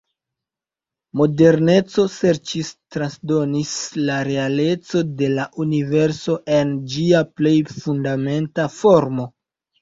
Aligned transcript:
Moderneco 1.19 2.05
serĉis 2.13 2.71
transdonis 2.95 3.73
la 4.07 4.15
"realeco" 4.29 5.03
de 5.21 5.29
la 5.35 5.45
universo 5.65 6.39
en 6.57 6.73
ĝia 6.95 7.23
plej 7.43 7.53
fundamenta 7.75 8.67
formo. 8.79 9.29